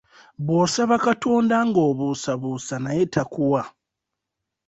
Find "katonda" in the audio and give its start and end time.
1.05-1.57